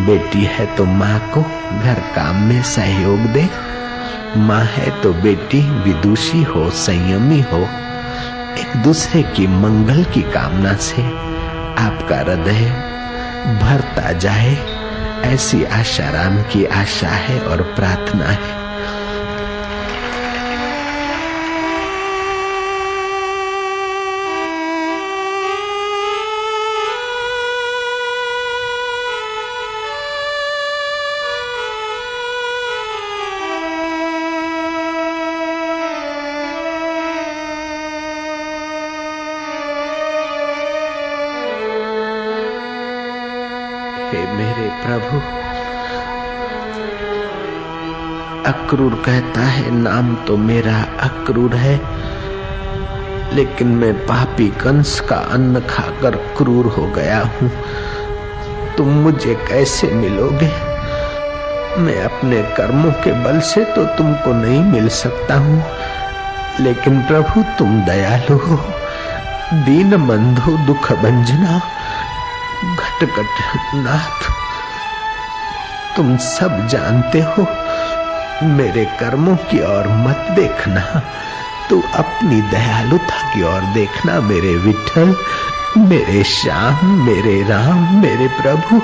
बेटी 0.00 0.44
है 0.44 0.76
तो 0.76 0.84
माँ 0.84 1.18
को 1.18 1.42
घर 1.82 1.94
काम 1.94 2.36
में 2.36 2.62
सहयोग 2.62 3.18
दे। 3.18 3.48
माँ 4.36 4.64
है 4.64 5.00
तो 5.00 5.12
बेटी 5.12 5.70
विदुषी 5.70 6.42
हो, 6.42 6.70
संयमी 6.70 7.40
हो। 7.40 7.68
एक 8.58 8.76
दूसरे 8.76 9.22
की 9.22 9.46
मंगल 9.46 10.04
की 10.04 10.22
कामना 10.22 10.74
से 10.76 11.02
आपका 11.78 12.16
हृदय 12.16 12.60
भरता 13.62 14.12
जाए, 14.12 14.56
ऐसी 15.24 15.64
आशा 15.64 16.10
राम 16.10 16.42
की 16.42 16.64
आशा 16.64 17.08
है 17.08 17.40
और 17.40 17.62
प्रार्थना 17.62 18.24
है। 18.24 18.55
प्रभु। 44.86 45.18
अक्रूर 48.48 48.94
कहता 49.06 49.40
है, 49.40 49.70
नाम 49.70 50.14
तो 50.14 50.36
मेरा 50.36 50.76
अक्रूर 51.00 51.54
है, 51.54 51.80
लेकिन 53.34 53.68
मैं 53.68 53.94
पापी 53.94 54.48
कंस 54.48 55.00
का 55.00 55.16
अन्न 55.16 55.60
खाकर 55.60 56.10
क्रूर 56.10 56.66
हो 56.66 56.86
गया 56.86 57.18
हूँ। 57.20 57.50
तुम 58.76 58.88
मुझे 58.88 59.34
कैसे 59.34 59.86
मिलोगे? 59.86 60.48
मैं 61.78 62.00
अपने 62.02 62.42
कर्मों 62.42 62.92
के 62.92 63.12
बल 63.24 63.40
से 63.40 63.64
तो 63.64 63.84
तुमको 63.84 64.32
नहीं 64.32 64.62
मिल 64.62 64.88
सकता 64.88 65.34
हूँ, 65.34 65.62
लेकिन 66.60 67.02
प्रभु 67.02 67.42
तुम 67.58 67.80
दयालु 67.80 68.38
हो। 68.38 68.56
दीन 69.52 70.06
बंधु 70.06 70.56
दुख 70.58 70.92
भंजना, 70.92 71.60
घटकट 72.74 73.74
नाथ। 73.74 74.45
तुम 75.96 76.16
सब 76.16 76.68
जानते 76.68 77.20
हो। 77.20 77.46
मेरे 78.46 78.84
कर्मों 78.84 79.36
की 79.36 79.60
ओर 79.60 79.88
मत 79.88 80.26
देखना। 80.30 81.02
तू 81.70 81.82
अपनी 81.94 82.40
दयालुता 82.40 83.34
की 83.34 83.42
ओर 83.42 83.60
देखना, 83.60 84.20
मेरे 84.20 84.56
विठल 84.56 85.16
मेरे 85.78 86.24
श्याम, 86.24 87.04
मेरे 87.06 87.42
राम, 87.42 88.02
मेरे 88.02 88.28
प्रभु। 88.28 88.82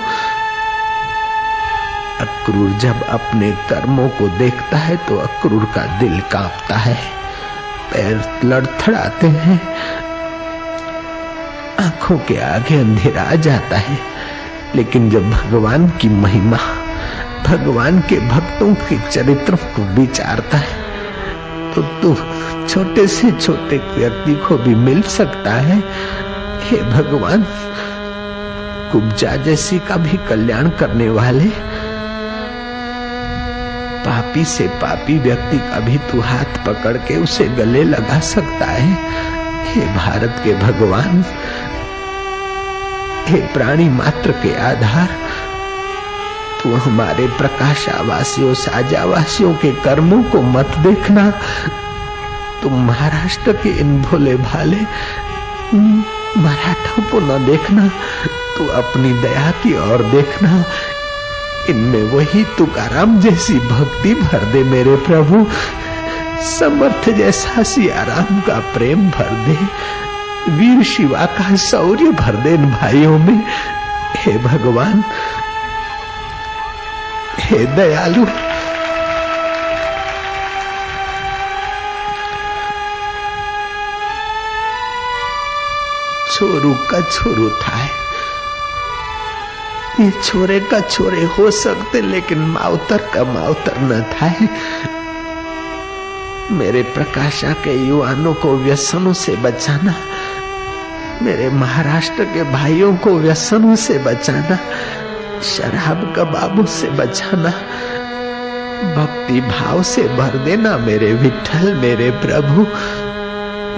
अक्रूर 2.20 2.70
जब 2.70 3.02
अपने 3.02 3.50
कर्मों 3.50 4.08
को 4.08 4.28
देखता 4.28 4.76
है 4.76 4.96
तो 4.96 5.18
अक्रूर 5.18 5.64
का 5.64 5.98
दिल 5.98 6.20
कांपता 6.20 6.76
है। 6.76 6.96
पैर 7.92 8.40
लड़थड़ाते 8.44 9.26
हैं। 9.26 9.74
आँखों 11.84 12.18
के 12.18 12.40
आगे 12.40 12.80
अंधेरा 12.80 13.22
आ 13.22 13.34
जाता 13.34 13.76
है। 13.76 13.98
लेकिन 14.74 15.10
जब 15.10 15.30
भगवान 15.30 15.88
की 15.88 16.08
महिमा 16.08 16.58
भगवान 17.42 18.00
के 18.00 18.18
भक्तों 18.28 18.74
के 18.74 18.98
चरित्रों 19.10 19.56
को 19.74 19.82
विचारता 19.94 20.58
है 20.58 20.80
तो 21.74 21.82
तू 22.02 22.14
छोटे 22.68 23.06
से 23.08 23.30
छोटे 23.32 23.76
व्यक्ति 23.96 24.34
को 24.38 24.56
भी 24.58 24.74
मिल 24.76 25.02
सकता 25.10 25.52
है। 25.60 25.78
हे 26.62 26.82
भगवान 26.84 27.46
कुब्जा 28.92 29.34
जैसी 29.36 29.78
का 29.78 29.96
भी 29.96 30.16
कल्याण 30.28 30.68
करने 30.70 31.08
वाले, 31.10 31.48
पापी 34.04 34.44
से 34.44 34.66
पापी 34.82 35.18
व्यक्ति 35.18 35.58
का 35.60 35.78
भी 35.80 35.98
तू 36.10 36.20
हाथ 36.20 36.64
पकड़ 36.66 36.96
के 36.98 37.16
उसे 37.16 37.44
गले 37.56 37.82
लगा 37.84 38.18
सकता 38.26 38.66
है। 38.66 38.92
हे 39.66 39.86
भारत 39.96 40.40
के 40.44 40.54
भगवान, 40.56 41.24
हे 43.26 43.40
प्राणी 43.54 43.88
मात्र 43.90 44.32
के 44.42 44.54
आधार 44.62 45.08
तू 46.62 46.74
हमारे 46.74 47.26
प्रकाशावासियों 47.26 48.54
साजावासियों 48.54 49.54
के 49.54 49.72
कर्मों 49.72 50.22
को 50.22 50.42
मत 50.42 50.68
देखना। 50.78 51.30
तुम 52.62 52.86
महाराष्ट्र 52.86 53.52
के 53.52 53.68
इन 53.68 54.02
भोले 54.02 54.36
भाले, 54.36 54.80
मराठों 56.40 57.02
को 57.02 57.20
न 57.20 57.46
देखना। 57.46 57.88
तू 58.58 58.66
अपनी 58.66 59.12
दया 59.12 59.50
की 59.50 59.78
ओर 59.78 60.02
देखना। 60.02 60.64
इनमें 61.70 62.02
वही 62.02 62.44
तुकाराम 62.44 63.20
जैसी 63.20 63.54
भक्ति 63.54 64.14
भर 64.14 64.38
दे 64.38 64.64
मेरे 64.64 64.96
प्रभु। 64.96 65.46
समर्थ 66.42 67.10
जैसा 67.10 67.62
सियाराम 67.62 68.40
का 68.40 68.58
प्रेम 68.58 69.10
भर 69.10 69.30
दे। 69.30 69.58
वीर 70.52 70.82
शिवा 70.84 71.26
का 71.26 71.56
शौर्य 71.56 72.10
भर 72.10 72.36
दे 72.36 72.54
इन 72.54 72.70
भाइयों 72.70 73.18
में। 73.18 73.42
हे 74.16 74.38
भगवान 74.38 75.04
हे 77.52 77.64
दयालु 77.76 78.24
छोरू 86.32 86.72
का 86.90 87.00
छोरू 87.10 87.48
था 87.62 87.80
ये 90.00 90.10
छोरे 90.22 90.58
का 90.60 90.80
छोरे 90.80 91.22
हो 91.34 91.50
सकते, 91.50 92.00
लेकिन 92.00 92.38
मावतर 92.38 93.06
का 93.14 93.24
मावतर 93.24 93.80
न 93.80 94.00
था 94.12 94.30
मेरे 96.56 96.82
प्रकाशा 96.94 97.52
के 97.64 97.74
युवानों 97.86 98.34
को 98.34 98.56
व्यसनों 98.56 99.12
से 99.12 99.36
बचाना, 99.36 99.94
मेरे 101.22 101.50
महाराष्ट्र 101.50 102.24
के 102.24 102.42
भाइयों 102.52 102.96
को 102.96 103.10
व्यसनों 103.18 103.74
से 103.84 103.98
बचाना 103.98 104.58
शराब 105.42 106.14
कबाबों 106.16 106.64
से 106.64 106.90
बचाना, 106.90 107.50
भक्ति 108.94 109.40
भाव 109.40 109.82
से 109.82 110.02
भर 110.02 110.38
देना 110.38 110.78
मेरे 110.78 111.12
विठल 111.12 111.74
मेरे 111.74 112.10
प्रभु। 112.10 112.66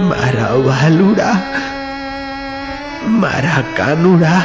मारा 0.03 0.55
वालुड़ा, 0.55 1.33
मारा 3.09 3.61
कानूड़ा। 3.61 4.41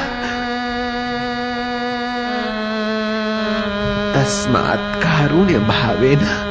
तस्मात 4.13 4.95
कारुण्य 4.95 5.59
भावेना, 5.59 6.49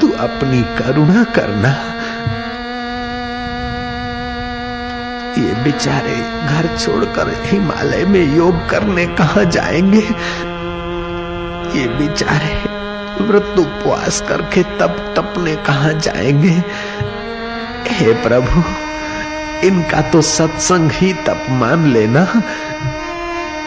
तू 0.00 0.10
अपनी 0.10 0.62
करुणा 0.62 1.24
करना। 1.24 1.74
बेचारे 5.64 6.32
घर 6.42 6.76
छोड़कर 6.76 7.42
हिमालय 7.44 8.04
में 8.04 8.36
योग 8.36 8.68
करने 8.68 9.06
कहा 9.06 9.44
जाएँगे? 9.44 10.14
ये 11.74 11.88
बेचारे 11.88 12.64
व्रत 13.20 13.54
उपवास 13.58 14.20
करके 14.20 14.62
तप 14.62 15.12
तपने 15.16 15.56
कहा 15.56 15.92
जाएँगे? 15.92 16.62
हे 17.88 18.12
प्रभु, 18.12 18.62
इनका 19.66 20.00
तो 20.00 20.22
सत्संग 20.22 20.90
ही 20.90 21.12
तप 21.12 21.46
मान 21.50 21.86
लेना। 21.86 22.42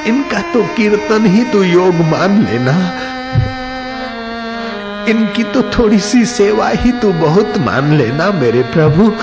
इनका 0.08 0.39
तो 0.39 0.63
कीर्तन 0.63 1.25
ही 1.25 1.43
तो 1.43 1.63
योग 1.63 1.95
मान 1.95 2.45
लेना। 2.45 2.93
इनकी 5.08 5.43
तो 5.43 5.63
थोड़ी 5.63 5.99
सी 5.99 6.25
सेवा 6.25 6.69
ही 6.69 6.91
तो 6.91 7.13
बहुत 7.13 7.58
मान 7.58 7.93
लेना 7.93 8.32
मेरे 8.32 8.63
प्रभु। 8.63 9.13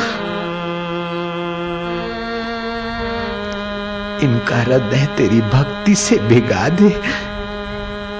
इनका 4.19 4.57
हृदय 4.61 5.05
तेरी 5.17 5.41
भक्ति 5.51 5.95
से 5.97 6.17
भिगा 6.27 6.65
दे 6.73 6.91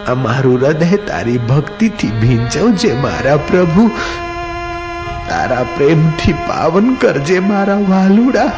અમારું 0.06 0.56
હૃદય 0.62 0.98
તારી 1.02 1.34
ભક્તિથી 1.50 2.08
ભીંચવજે 2.22 2.89
મારા 3.04 3.36
પ્રભુ 3.48 3.86
તારા 5.30 5.68
પ્રેમથી 5.76 6.34
પાવન 6.48 6.89
કરજે 6.96 7.38
મારા 7.46 7.78
વાલુડા 7.92 8.50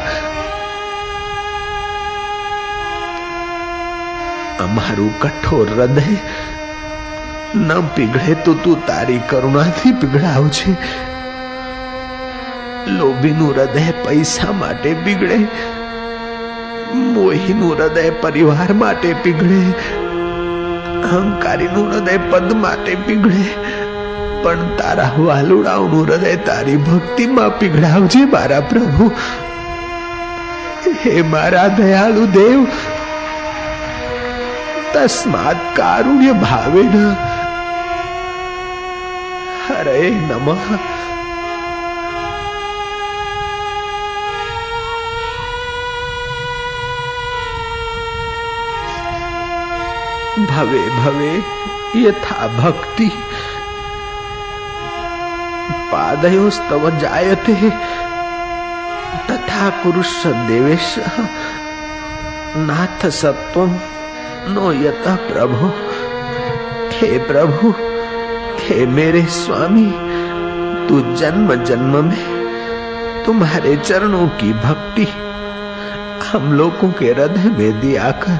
અમારું 4.65 5.13
કઠોર 5.21 5.67
હૃદય 5.71 6.17
ન 7.59 7.69
પીગળે 7.93 8.33
તો 8.43 8.57
તું 8.63 8.81
તારી 8.89 9.21
કરુણાથી 9.29 9.95
પીગળાવજે 10.01 10.75
લોભીનું 12.95 13.53
હૃદય 13.53 13.97
પૈસા 14.03 14.59
માટે 14.59 14.91
પીગળે 15.05 15.39
મોહીનું 16.94 17.74
હૃદય 17.76 18.10
પરિવાર 18.10 18.72
માટે 18.72 19.12
પીગળે, 19.12 19.60
અહંકારીનું 21.02 21.90
હૃદય 21.90 22.18
પદ 22.30 22.52
માટે 22.52 22.94
પીગળે, 22.94 23.44
પણ 24.42 24.68
તારા 24.78 25.10
વાલુડાઓનું 25.18 26.06
હૃદય 26.06 26.36
તારી 26.36 26.76
ભક્તિમાં 26.76 27.58
પીગળાવજે 27.58 28.24
મારા 28.24 28.60
પ્રભુ. 28.60 29.12
હે 31.06 31.22
મારા 31.22 31.68
દયાળુ 31.68 32.26
દેવ, 32.26 32.66
તસ્માત 34.92 35.76
કારુણ્ય 35.76 36.32
ભાવે 36.32 36.82
ન 36.82 37.14
હરે 39.68 40.10
નમઃ. 40.10 40.78
भवे 50.50 50.90
भवे, 50.90 51.42
यथा 51.96 52.48
भक्ति। 52.48 53.10
पादयोस्तव 55.92 56.98
जायते, 56.98 57.54
तथा 59.30 59.70
कुरुष 59.70 60.26
देवेश, 60.26 60.96
नाथ 62.56 63.10
सत्व 63.10 63.60
नो 64.48 64.72
यत 64.72 65.04
प्रभु। 65.06 65.70
हे 66.92 67.18
प्रभु, 67.18 67.74
हे 68.58 68.86
मेरे 68.86 69.22
स्वामी, 69.22 69.86
तू 70.88 71.16
जन्म 71.16 71.54
जन्म 71.64 72.04
में 72.04 72.40
तुम्हारे 73.26 73.76
चरणों 73.76 74.28
की 74.28 74.52
भक्ति, 74.52 75.08
हम 76.32 76.52
लोगों 76.52 76.92
के 76.92 77.06
हृदय 77.06 77.50
में 77.58 77.80
दिया 77.80 78.10
कर 78.10 78.38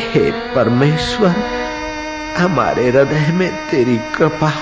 हे 0.00 0.30
परमेश्वर, 0.30 1.34
हमारे 2.38 2.90
हृदय 2.90 3.32
में 3.32 3.50
तेरी 3.70 3.96
कृपा, 4.18 4.52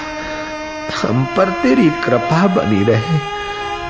हम 1.03 1.25
पर 1.37 1.51
तेरी 1.51 1.91
कृपा 1.91 2.47
बनी 2.47 2.85
रहे, 2.85 3.19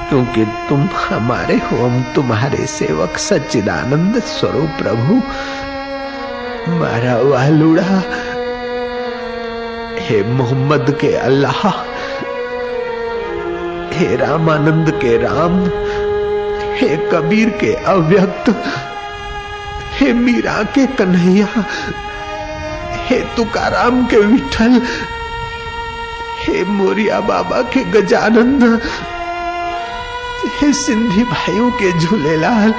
क्योंकि 0.09 0.45
तुम 0.69 0.89
हमारे 0.95 1.55
हो, 1.55 1.77
हम 1.77 2.13
तुम्हारे 2.15 2.67
सेवक 2.67 3.17
सच्चिदानंद 3.19 4.21
स्वरूप 4.23 4.71
प्रभु। 4.79 5.15
मारा 6.79 7.17
वालुड़ा 7.17 8.03
हे 9.99 10.23
मोहम्मद 10.23 10.99
के 11.01 11.15
अल्लाह, 11.15 11.69
हे 13.93 14.17
रामानंद 14.17 14.91
के 14.91 15.17
राम, 15.17 15.65
हे 16.77 16.97
कबीर 17.13 17.51
के 17.51 17.75
अव्यक्त 17.75 18.55
हे 19.99 20.13
मीरा 20.13 20.63
के 20.75 20.87
कन्हैया, 20.97 21.65
हे 23.07 23.19
तुकाराम 23.37 24.05
के 24.07 24.19
विठल, 24.33 24.81
हे 26.43 26.65
मोरिया 26.65 27.21
बाबा 27.31 27.63
के 27.73 27.85
गजानंद 27.95 28.65
हे 30.61 30.73
सिंधी 30.73 31.25
भाइयों 31.25 31.71
के 31.81 31.93
झूलेलाल, 31.99 32.75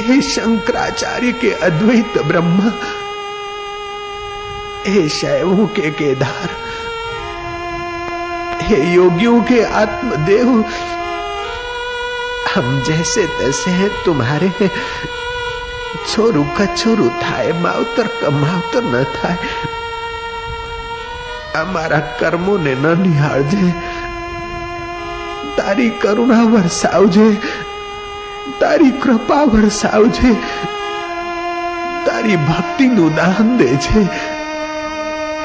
हे 0.00 0.20
शंकराचार्य 0.22 1.32
के 1.42 1.52
अद्वैत 1.66 2.18
ब्रह्मा, 2.26 2.72
हे 4.86 5.08
शैवों 5.08 5.66
के 5.76 5.90
केदार, 6.00 6.56
हे 8.62 8.82
योगियों 8.94 9.40
के 9.44 9.62
आत्मदेव 9.80 10.64
हम 12.55 12.81
जैसे 12.87 13.25
तैसे 13.39 13.71
हैं 13.71 13.89
तुम्हारे 14.05 14.49
छोरू 16.07 16.43
कछोरू 16.57 17.09
थाय 17.21 17.51
मावतर 17.61 18.07
कमावतर 18.21 18.83
न 18.93 19.03
थाय 19.15 19.37
અમારા 21.59 22.01
કર્મોને 22.19 22.73
ન 22.73 22.85
નિહાળજે 23.03 23.71
તારી 25.57 25.91
કરુણા 26.01 26.45
વરસાવજે 26.53 27.25
તારી 28.61 28.93
કૃપા 29.03 29.45
વરસાવજે 29.53 30.31
તારી 32.05 32.39
ભક્તિનું 32.47 33.17
દાન 33.19 33.49
દેજે 33.61 34.03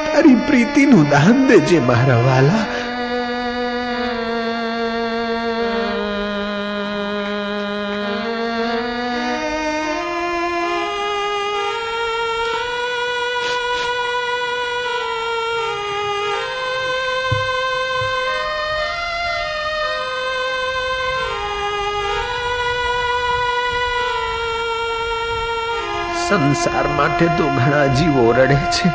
તારી 0.06 0.36
પ્રીતિનું 0.46 1.10
દાન 1.10 1.42
દેજે 1.50 1.80
મારા 1.90 2.20
વાલા 2.28 2.64
સંસાર 26.31 26.87
માટે 26.87 27.27
તો 27.27 27.43
ઘણા 27.47 27.85
જીવો 27.85 28.31
રડે 28.31 28.55
છે. 28.55 28.87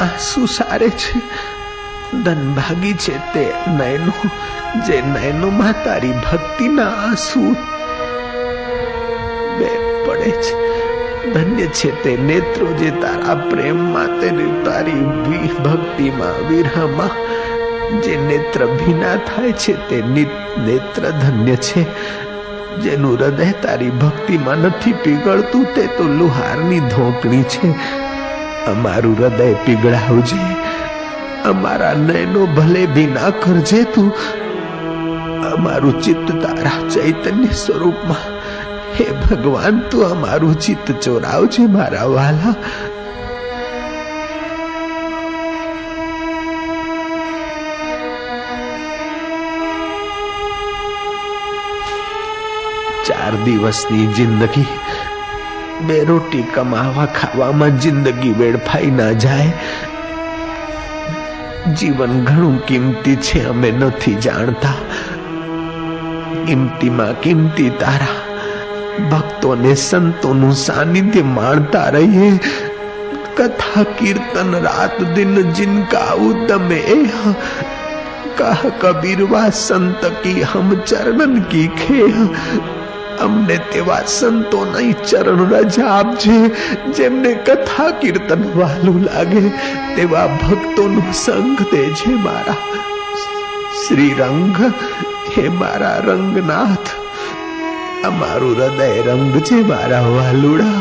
આંસુ 0.00 0.46
સારે 0.46 0.88
છે. 0.88 1.20
ધન 2.24 2.54
ભાગી 2.54 2.92
છે 2.92 3.32
તે 3.32 3.54
નયનો, 3.66 4.28
જે 4.86 5.02
નયનોમાં 5.02 5.84
તારી 5.84 6.12
ભક્તિના 6.12 6.88
આંસુ 6.88 7.52
બે 9.58 9.70
પડે 10.06 10.30
છે. 10.30 10.54
ધન્ય 11.32 11.66
છે 11.66 12.02
તે 12.02 12.16
નેત્રો 12.16 12.66
જે 12.66 12.90
તારા 12.90 13.34
પ્રેમમાં 13.34 14.20
તેની 14.20 14.62
તારી 14.64 15.04
ભક્તિમાં, 15.64 16.48
વિરહમાં, 16.48 17.12
જે 18.00 18.16
નેત્ર 18.16 18.66
ભીના 18.66 19.16
થાય 19.16 19.52
છે 19.52 19.88
તે 19.88 20.02
નેત્ર 20.58 21.10
ધન્ય 21.10 21.56
છે. 21.56 21.86
જેનું 22.82 23.18
હૃદય 23.18 23.52
તારી 23.52 23.90
ભક્તિમાં 23.90 24.56
નથી 24.56 24.92
પીગળતું, 24.92 25.66
તે 25.74 25.86
તો 25.86 26.04
લુહારની 26.04 26.80
ધોકણી 26.80 27.42
છે. 27.42 27.70
અમારું 28.70 29.16
હૃદય 29.18 29.52
પીગળાવજે. 29.52 30.38
અમારા 31.48 31.92
નયનો 31.92 32.46
ભલે 32.46 32.86
ભી 32.86 33.06
ના 33.06 33.30
કરજે 33.30 33.82
તું, 33.82 34.12
અમારું 35.52 36.02
ચિત્ત 36.02 36.42
તારા 36.42 36.88
ચૈતન્ય 36.88 37.46
સ્વરૂપમાં. 37.46 38.40
હે 39.00 39.06
ભગવાન, 39.30 39.80
તું 39.90 40.06
અમારું 40.06 40.60
ચિત્ત 40.60 40.92
ચોરાવજે, 40.92 41.66
મારા 41.66 42.04
વાલા. 42.04 42.54
ચાર 53.05 53.33
દિવસની 53.45 54.07
જિંદગી 54.17 54.65
બે 55.87 55.97
રોટી 56.03 56.43
કમાવા 56.55 57.07
ખાવામાં 57.17 57.79
જિંદગી 57.85 58.33
વેડફાઈ 58.39 58.91
ના 58.91 59.11
જાય 59.23 59.53
જીવન 61.75 62.17
ઘણું 62.23 62.57
કિંમતી 62.65 63.17
છે 63.21 63.45
અમે 63.49 63.69
નથી 63.71 64.17
જાણતા 64.21 64.77
કિંમતીમાં 66.45 67.15
કિંમતી 67.21 67.69
તારા 67.77 68.17
ભક્તોને 69.09 69.73
સંતોનું 69.83 70.59
સાનિધ્ય 70.63 71.23
માણતા 71.37 71.87
રહીએ 71.91 72.29
कथा 73.37 73.83
कीर्तन 73.99 74.55
रात 74.63 75.01
दिन 75.15 75.51
जिनका 75.53 76.01
उद्यम 76.21 76.71
एह 76.71 77.13
कह 78.39 78.69
कबीरवा 78.81 79.49
संत 79.57 80.01
की 80.23 80.33
हम 80.43 80.75
चरणन 80.83 81.39
की 81.51 81.65
खेह 81.77 82.17
અમને 83.19 83.57
તેવા 83.71 84.03
સંતોના 84.09 84.87
ચરણ 85.03 85.41
રજા 85.51 85.89
આપજે 85.91 86.37
જેમને 86.97 87.31
કથા 87.47 87.89
કીર્તન 87.99 88.43
વાલું 88.55 88.99
લાગે 89.05 89.43
તેવા 89.95 90.27
ભક્તોનો 90.35 91.03
સંગ 91.15 91.59
દેજે 91.71 92.15
મારા 92.23 92.57
શ્રી 93.81 94.13
રંગ 94.19 94.57
હે 95.33 95.45
મારા 95.55 95.95
રંગનાથ 96.07 96.91
અમારું 98.03 98.59
હૃદય 98.59 98.89
રંગ 99.07 99.41
છે 99.41 99.59
મારા 99.63 100.03
વાલુડા 100.09 100.79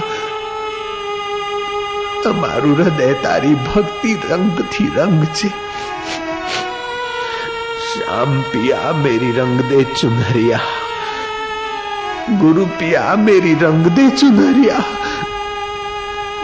અમારું 2.26 2.76
હૃદય 2.78 3.10
તારી 3.22 3.56
ભક્તિ 3.66 4.12
રંગથી 4.28 4.90
રંગ 4.96 5.24
છે 5.32 5.50
શ્યામ 7.86 8.38
પિયા 8.50 8.94
મેરી 9.02 9.34
રંગ 9.38 9.58
દે 9.68 9.80
ચુનરિયા 9.94 10.83
गुरु 12.29 12.65
पिया 12.65 13.15
मेरी 13.15 13.53
रंग 13.53 13.85
दे 13.85 14.09
चुनरिया। 14.09 14.79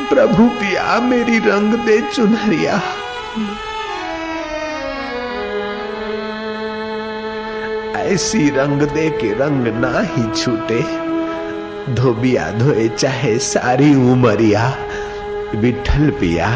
प्रभु 0.10 0.48
पिया 0.48 1.00
मेरी 1.00 1.40
रंग 1.40 1.74
दे 1.74 2.02
चुनरिया। 2.02 2.82
ऐसी 7.96 8.50
रंग 8.50 8.82
दे 8.82 9.10
के 9.10 9.34
रंग 9.34 9.68
ना 9.68 10.00
ही 10.00 10.44
छूटे। 10.44 10.82
धोबिया 11.94 12.52
धोए 12.52 12.88
चाहे 12.88 13.40
सारी 13.40 13.96
उमरिया। 13.96 14.76
विठल 15.56 16.10
पिया, 16.10 16.48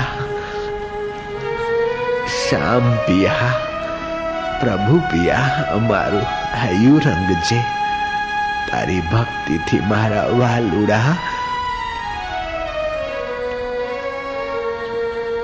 श्याम 2.30 2.96
पिया, 2.96 3.54
प्रभु 4.64 5.00
पिया, 5.00 5.38
अमारू 5.72 6.22
हयू 6.60 6.98
रंग 6.98 7.44
जे। 7.44 7.85
તારી 8.72 9.02
ભક્તિથી 9.12 9.82
મારા 9.90 10.28
વાલુડા 10.40 11.12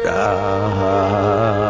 રાહ 0.06 1.61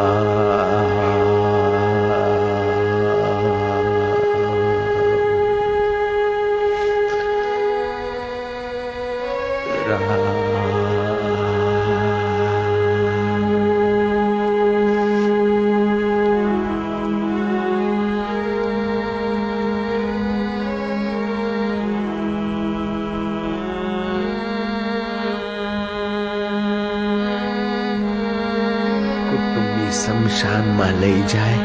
લઈ 31.01 31.21
જાય 31.33 31.61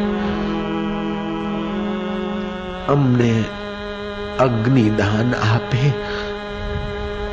અમને 2.89 3.33
અગ્નિદાન 4.39 5.35
આપે 5.49 5.85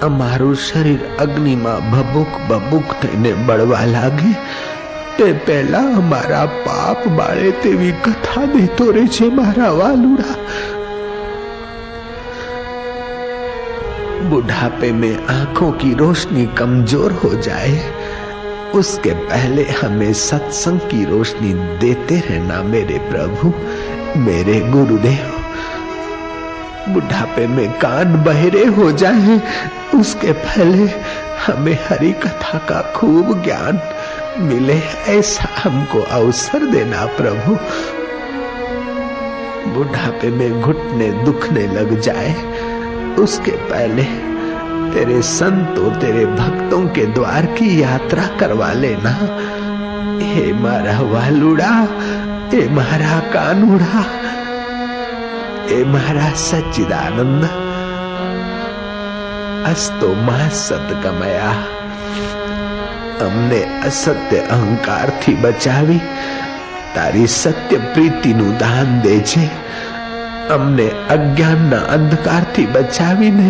અમારું 0.01 0.55
શરીર 0.55 1.01
અગ્નિમાં 1.17 1.87
ભભૂક 1.91 2.33
ભભૂક 2.49 2.97
થઈને 3.01 3.31
બળવા 3.47 3.85
લાગે 3.85 4.33
તે 5.17 5.29
પહેલા 5.45 5.87
અમારા 5.93 6.47
પાપ 6.65 7.07
બાળે 7.17 7.55
તેવી 7.63 7.95
કથા 8.01 8.45
દેતો 8.53 8.91
રે 8.91 9.05
છે 9.07 9.31
મારા 9.39 9.71
વાલુડા 9.73 10.35
बुढ़ापे 14.29 14.91
में 14.91 15.25
आंखों 15.29 15.71
की 15.73 15.93
रोशनी 15.93 16.45
कमजोर 16.57 17.11
हो 17.13 17.33
जाए 17.41 17.92
उसके 18.74 19.10
पहले 19.10 19.64
हमें 19.64 20.12
सत्संग 20.12 20.80
की 20.80 21.04
रोशनी 21.04 21.54
देते 21.54 22.16
रहना 22.16 22.62
मेरे 22.62 22.98
प्रभु, 22.98 23.52
मेरे 24.20 24.60
गुरुदेव। 24.60 25.40
बुढ़ापे 26.92 27.46
में 27.46 27.72
कान 27.72 28.24
बहरे 28.24 28.64
हो 28.64 28.92
जाए, 28.92 29.40
उसके 29.94 30.32
पहले 30.32 30.90
हमें 31.46 31.78
हरि 31.88 32.12
कथा 32.12 32.58
का 32.58 32.92
खूब 32.96 33.44
ज्ञान 33.44 33.80
मिले, 34.38 34.78
ऐसा 35.08 35.48
हमको 35.62 36.00
अवसर 36.00 36.66
देना 36.66 37.06
प्रभु। 37.06 37.54
बुढ़ापे 39.70 40.28
में 40.28 40.62
घुटने 40.62 41.10
दुखने 41.12 41.66
लग 41.66 42.00
जाए, 42.00 42.34
उसके 43.18 43.50
पहले 43.50 44.34
तेरे 44.93 45.21
संतों 45.21 45.91
तेरे 46.01 46.25
भक्तों 46.35 46.81
के 46.95 47.05
द्वार 47.13 47.45
की 47.57 47.69
यात्रा 47.81 48.27
करवा 48.39 48.71
लेना 48.73 49.13
हे 50.23 50.51
मारा 50.63 50.99
वालुड़ा 51.13 51.71
हे 52.53 52.67
मारा 52.75 53.19
कानूड़ा 53.33 54.03
हे 55.69 55.83
मारा 55.95 56.29
सच्चिदानंद 56.43 57.49
અસ્તો 59.65 60.07
માં 60.25 60.43
સત 60.57 60.89
ગમયા 61.03 61.53
અમને 63.25 63.59
અસત્ય 63.87 64.39
અહંકારથી 64.55 65.35
બચાવી 65.43 65.99
તારી 66.95 67.27
સત્ય 67.33 67.79
પ્રીતિનું 67.93 68.53
દાન 68.61 68.93
દે 69.03 69.15
છે 69.31 69.43
અમને 70.55 70.87
અજ્ઞાનના 71.15 71.81
અંધકારથી 71.95 72.67
બચાવીને 72.75 73.49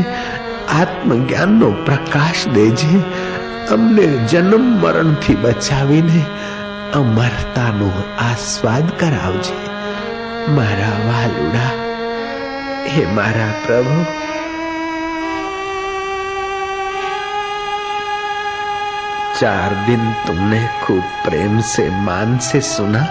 આત્મજ્ઞાનનો 0.71 1.69
પ્રકાશ 1.85 2.43
દેજે 2.55 2.93
અમને 3.69 4.05
જન્મ 4.29 4.65
મરણથી 4.81 5.41
બચાવીને 5.43 6.21
અમરતાનો 6.93 7.89
આસ્વાદ 8.21 8.87
કરાવજે 8.99 9.57
મારા 10.55 10.97
વાલુડા 11.07 11.71
હે 12.87 13.03
મારા 13.15 13.53
પ્રભુ 13.65 13.99
चार 19.39 19.73
दिन 19.85 20.01
तुमने 20.27 20.59
खूब 20.83 21.03
प्रेम 21.25 21.59
से 21.67 21.89
मान 22.05 22.37
से 22.43 22.59
सुना 22.61 23.03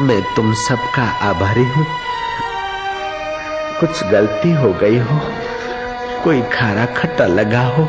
मैं 0.00 0.20
तुम 0.36 0.52
सबका 0.58 1.04
आभारी 1.28 1.64
हूं 1.68 1.84
कुछ 3.80 4.02
गलती 4.06 4.52
हो 4.54 4.72
गई 4.82 4.98
हो 4.98 5.20
कोई 6.23 6.41
खारा 6.53 6.85
खट्टा 6.93 7.25
लगा 7.27 7.61
हो 7.67 7.83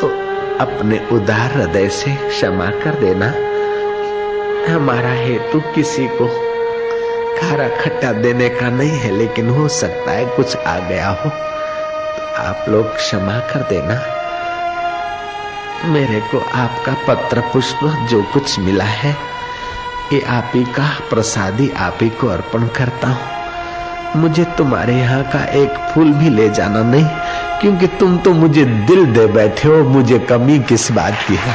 तो 0.00 0.08
अपने 0.60 0.98
उदार 1.12 1.52
हृदय 1.52 1.88
से 1.88 2.14
क्षमा 2.28 2.66
कर 2.82 2.94
देना। 2.94 3.26
हमारा 4.66 5.12
हेतु 5.14 5.60
किसी 5.74 6.06
को 6.12 6.26
खारा 7.38 7.68
खट्टा 7.76 8.12
देने 8.12 8.48
का 8.48 8.68
नहीं 8.70 8.98
है, 8.98 9.10
लेकिन 9.10 9.48
हो 9.48 9.68
सकता 9.68 10.10
है 10.10 10.24
कुछ 10.26 10.56
आ 10.56 10.78
गया 10.78 11.08
हो। 11.10 11.30
तो 11.30 12.22
आप 12.42 12.64
लोग 12.68 12.94
क्षमा 12.96 13.38
कर 13.52 13.62
देना। 13.70 13.94
मेरे 15.84 16.20
को 16.20 16.38
आपका 16.54 16.94
पत्र 17.08 17.40
पुष्प 17.52 17.84
जो 18.10 18.22
कुछ 18.22 18.58
मिला 18.58 18.84
है, 18.84 19.16
ये 20.12 20.20
आप 20.28 20.52
ही 20.54 20.64
का 20.64 20.88
प्रसादी 21.10 21.70
आप 21.78 21.98
ही 22.02 22.08
को 22.10 22.28
अर्पण 22.28 22.66
करता 22.68 23.08
हूँ। 23.08 23.39
मुझे 24.16 24.44
तुम्हारे 24.58 24.94
यहाँ 24.94 25.22
का 25.24 25.44
एक 25.54 25.74
फूल 25.90 26.12
भी 26.12 26.30
ले 26.30 26.48
जाना 26.50 26.82
नहीं, 26.82 27.04
क्योंकि 27.60 27.86
तुम 27.98 28.16
तो 28.18 28.32
मुझे 28.34 28.64
दिल 28.64 29.04
दे 29.06 29.26
बैठे 29.26 29.68
हो, 29.68 29.82
मुझे 29.84 30.18
कमी 30.18 30.58
किस 30.58 30.90
बात 30.92 31.14
की 31.28 31.34
है? 31.36 31.54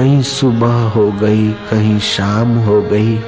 कहीं 0.00 0.22
सुबह 0.22 0.72
हो 0.72 1.12
गई, 1.12 1.50
कहीं 1.52 1.98
शाम 1.98 2.56
हो 2.56 2.82
गई। 2.82 3.20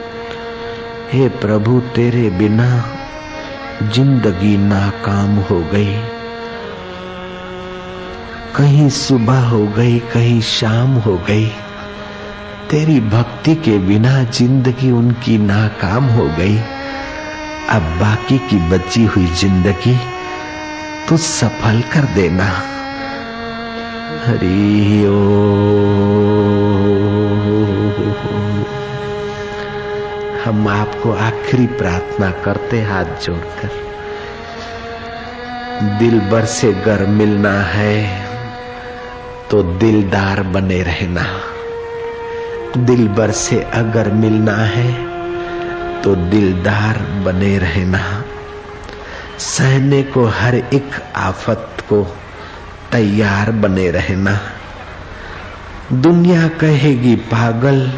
हे 1.12 1.28
प्रभु, 1.28 1.80
तेरे 1.80 2.30
बिना 2.30 2.84
ज़िंदगी 3.82 4.56
नाकाम 4.56 5.36
हो 5.36 5.60
गई। 5.60 5.94
कहीं 8.56 8.88
सुबह 8.88 9.38
हो 9.38 9.66
गई, 9.66 9.98
कहीं 9.98 10.40
शाम 10.40 10.94
हो 10.94 11.18
गई। 11.18 11.46
तेरी 12.70 13.00
भक्ति 13.00 13.54
के 13.54 13.78
बिना 13.78 14.24
ज़िंदगी 14.24 14.90
उनकी 14.90 15.38
नाकाम 15.38 16.04
हो 16.04 16.24
गई। 16.24 16.58
अब 17.68 17.82
बाकी 18.00 18.38
की 18.38 18.68
बची 18.70 19.04
हुई 19.04 19.26
ज़िंदगी 19.26 19.98
तू 21.08 21.16
सफल 21.16 21.80
कर 21.80 22.04
देना। 22.04 22.71
ओ 24.22 24.26
हम 30.44 30.68
आपको 30.68 31.12
आखिरी 31.12 31.66
प्रार्थना 31.66 32.30
करते 32.30 32.82
हाथ 32.82 33.04
जोड़कर। 33.04 33.70
दिल 35.98 36.20
भर 36.20 36.44
से 36.44 36.72
गर 36.72 37.06
मिलना 37.06 37.52
है 37.62 38.26
तो 39.50 39.62
दिलदार 39.62 40.42
बने 40.42 40.82
रहना। 40.82 41.26
दिल 42.76 43.08
भर 43.08 43.30
से 43.30 43.60
अगर 43.74 44.12
मिलना 44.12 44.56
है 44.56 44.88
तो 46.02 46.14
दिलदार 46.14 46.98
बने 47.24 47.58
रहना। 47.58 48.24
सहने 49.38 50.02
को 50.02 50.24
हर 50.24 50.54
एक 50.54 50.90
आफत 51.16 51.68
को 51.88 52.06
तैयार 52.92 53.50
बने 53.50 53.90
रहना। 53.90 54.40
दुनिया 55.92 56.48
कहेगी 56.48 57.14
पागल 57.16 57.92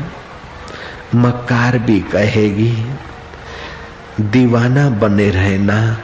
मकार 1.15 1.79
भी 1.79 2.01
कहेगी। 2.01 2.87
दीवाना 4.21 4.91
बने 4.91 5.31
रहना, 5.31 5.99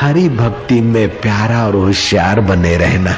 हरि 0.00 0.28
भक्ति 0.28 0.80
में 0.80 1.20
प्यारा 1.20 1.66
और 1.66 1.76
होशियार 1.76 2.40
बने 2.40 2.76
रहना। 2.76 3.16